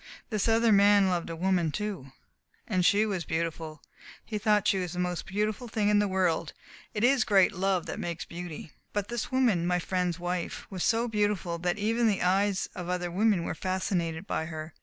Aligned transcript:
"This 0.31 0.47
other 0.47 0.71
man 0.71 1.09
loved 1.09 1.29
a 1.29 1.35
woman, 1.35 1.69
too. 1.71 2.11
And 2.67 2.83
she 2.83 3.05
was 3.05 3.23
beautiful. 3.23 3.83
He 4.25 4.39
thought 4.39 4.67
she 4.67 4.79
was 4.79 4.93
the 4.93 4.97
most 4.97 5.27
beautiful 5.27 5.67
thing 5.67 5.89
in 5.89 5.99
the 5.99 6.07
world. 6.07 6.53
It 6.95 7.03
is 7.03 7.23
great 7.23 7.51
love 7.51 7.85
that 7.85 7.99
makes 7.99 8.25
beauty." 8.25 8.71
"But 8.93 9.09
this 9.09 9.31
woman 9.31 9.67
my 9.67 9.77
friend's 9.77 10.17
wife 10.17 10.65
was 10.71 10.83
so 10.83 11.07
beautiful 11.07 11.59
that 11.59 11.77
even 11.77 12.07
the 12.07 12.23
eyes 12.23 12.67
of 12.73 12.89
other 12.89 13.11
women 13.11 13.43
were 13.43 13.53
fascinated 13.53 14.25
by 14.25 14.45
her. 14.45 14.73